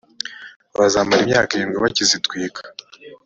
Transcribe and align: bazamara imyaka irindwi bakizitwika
bazamara 0.77 1.21
imyaka 1.23 1.49
irindwi 1.53 1.77
bakizitwika 1.83 2.61